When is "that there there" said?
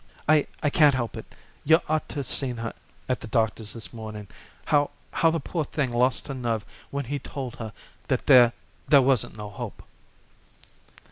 8.07-9.03